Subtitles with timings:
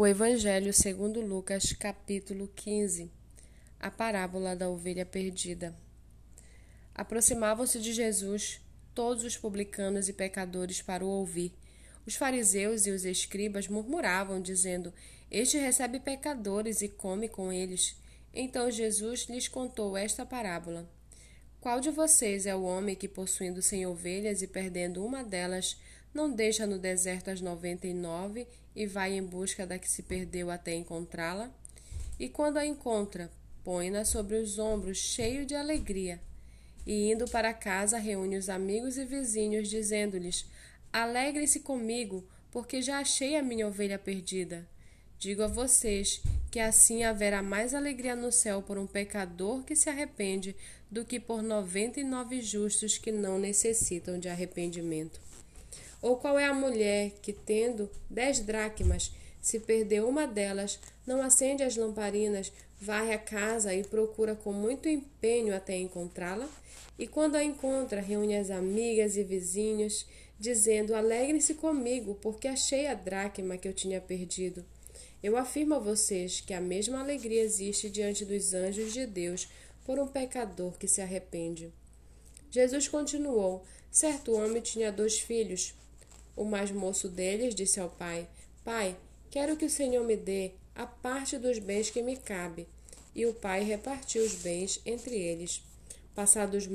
[0.00, 3.10] O Evangelho segundo Lucas, capítulo 15.
[3.78, 5.76] A parábola da ovelha perdida.
[6.94, 8.62] Aproximavam-se de Jesus
[8.94, 11.52] todos os publicanos e pecadores para o ouvir.
[12.06, 14.90] Os fariseus e os escribas murmuravam, dizendo:
[15.30, 17.94] Este recebe pecadores e come com eles.
[18.32, 20.88] Então Jesus lhes contou esta parábola:
[21.60, 25.76] Qual de vocês é o homem que, possuindo cem ovelhas e perdendo uma delas,
[26.12, 30.02] não deixa no deserto as noventa e nove e vai em busca da que se
[30.02, 31.50] perdeu até encontrá-la?
[32.18, 33.30] E quando a encontra,
[33.64, 36.20] põe-na sobre os ombros, cheio de alegria.
[36.86, 40.46] E indo para casa, reúne os amigos e vizinhos, dizendo-lhes:
[40.92, 44.66] Alegrem-se comigo, porque já achei a minha ovelha perdida.
[45.18, 49.88] Digo a vocês que assim haverá mais alegria no céu por um pecador que se
[49.88, 50.56] arrepende
[50.90, 55.20] do que por noventa e nove justos que não necessitam de arrependimento.
[56.02, 61.62] Ou qual é a mulher que, tendo dez dracmas, se perdeu uma delas, não acende
[61.62, 66.48] as lamparinas, varre a casa e procura com muito empenho até encontrá-la?
[66.98, 70.06] E quando a encontra, reúne as amigas e vizinhos,
[70.38, 74.64] dizendo: Alegrem-se comigo, porque achei a dracma que eu tinha perdido.
[75.22, 79.48] Eu afirmo a vocês que a mesma alegria existe diante dos anjos de Deus
[79.84, 81.72] por um pecador que se arrepende.
[82.50, 85.74] Jesus continuou: Certo homem tinha dois filhos.
[86.40, 88.26] O mais moço deles disse ao pai:
[88.64, 88.96] Pai,
[89.30, 92.66] quero que o Senhor me dê a parte dos bens que me cabe.
[93.14, 95.62] E o pai repartiu os bens entre eles.
[96.14, 96.66] Passados,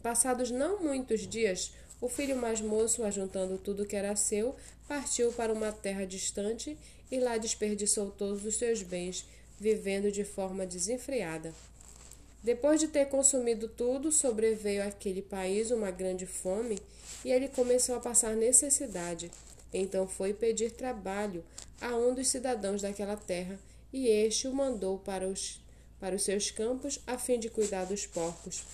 [0.00, 4.54] passados não muitos dias, o filho mais moço, ajuntando tudo que era seu,
[4.86, 6.78] partiu para uma terra distante
[7.10, 9.26] e lá desperdiçou todos os seus bens,
[9.58, 11.52] vivendo de forma desenfreada.
[12.42, 16.78] Depois de ter consumido tudo, sobreveio àquele país uma grande fome
[17.24, 19.30] e ele começou a passar necessidade.
[19.72, 21.44] Então foi pedir trabalho
[21.80, 23.58] a um dos cidadãos daquela terra
[23.92, 25.60] e este o mandou para os,
[25.98, 28.64] para os seus campos a fim de cuidar dos porcos.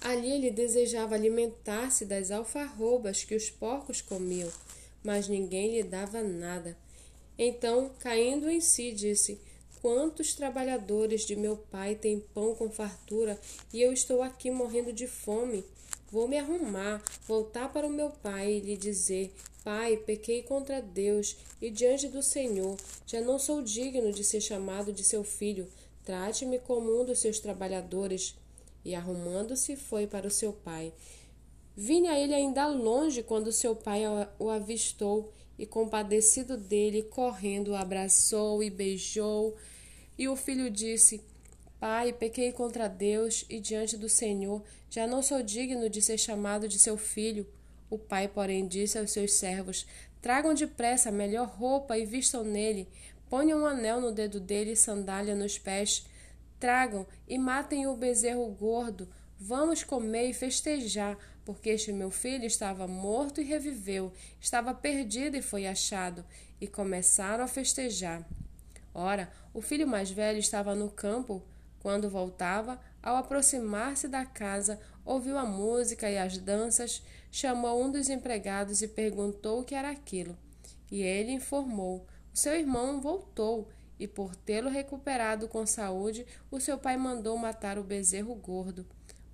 [0.00, 4.50] Ali ele desejava alimentar-se das alfarrobas que os porcos comiam,
[5.02, 6.76] mas ninguém lhe dava nada.
[7.38, 9.40] Então, caindo em si, disse:
[9.80, 13.38] Quantos trabalhadores de meu pai têm pão com fartura
[13.72, 15.64] e eu estou aqui morrendo de fome?
[16.10, 21.36] Vou me arrumar, voltar para o meu pai e lhe dizer: Pai, pequei contra Deus
[21.60, 22.76] e diante do Senhor.
[23.06, 25.66] Já não sou digno de ser chamado de seu filho.
[26.04, 28.36] Trate-me como um dos seus trabalhadores.
[28.84, 30.92] E arrumando-se, foi para o seu pai.
[31.76, 34.02] Vinha ele ainda longe quando seu pai
[34.38, 39.56] o avistou e, compadecido dele, correndo, o abraçou e beijou.
[40.18, 41.22] E o filho disse:
[41.78, 46.66] Pai, pequei contra Deus e diante do Senhor, já não sou digno de ser chamado
[46.68, 47.46] de seu filho.
[47.88, 49.86] O pai, porém, disse aos seus servos:
[50.20, 52.88] Tragam depressa a melhor roupa e vistam nele.
[53.28, 56.06] Ponham um anel no dedo dele e sandália nos pés.
[56.58, 59.08] Tragam e matem o bezerro gordo.
[59.38, 65.42] Vamos comer e festejar, porque este meu filho estava morto e reviveu, estava perdido e
[65.42, 66.24] foi achado.
[66.60, 68.26] E começaram a festejar.
[68.92, 71.40] Ora, o filho mais velho estava no campo.
[71.78, 78.08] Quando voltava, ao aproximar-se da casa, ouviu a música e as danças, chamou um dos
[78.08, 80.36] empregados e perguntou o que era aquilo.
[80.90, 83.68] E ele informou: o seu irmão voltou,
[84.00, 88.84] e por tê-lo recuperado com saúde, o seu pai mandou matar o bezerro gordo.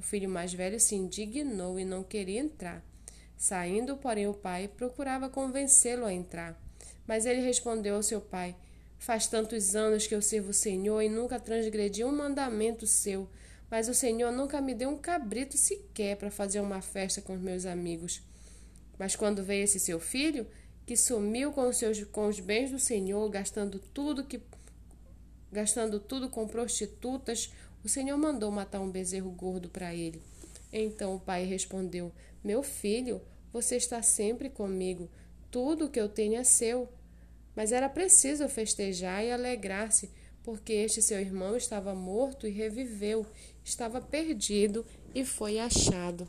[0.00, 2.82] O filho mais velho se indignou e não queria entrar.
[3.36, 6.58] Saindo, porém, o pai procurava convencê-lo a entrar.
[7.06, 8.56] Mas ele respondeu ao seu pai:
[8.98, 13.28] Faz tantos anos que eu sirvo o Senhor e nunca transgredi um mandamento seu,
[13.70, 17.40] mas o Senhor nunca me deu um cabrito sequer para fazer uma festa com os
[17.40, 18.22] meus amigos.
[18.98, 20.46] Mas quando veio esse seu filho,
[20.86, 24.40] que sumiu com os, seus, com os bens do Senhor, gastando tudo que
[25.52, 30.22] gastando tudo com prostitutas, o Senhor mandou matar um bezerro gordo para ele.
[30.72, 32.12] Então o pai respondeu:
[32.44, 33.20] Meu filho,
[33.52, 35.08] você está sempre comigo.
[35.50, 36.88] Tudo o que eu tenho é seu.
[37.56, 40.10] Mas era preciso festejar e alegrar-se,
[40.42, 43.26] porque este seu irmão estava morto e reviveu,
[43.64, 46.26] estava perdido e foi achado.